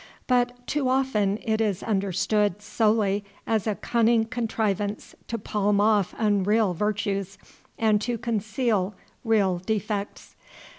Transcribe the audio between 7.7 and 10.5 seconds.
and to conceal real defects.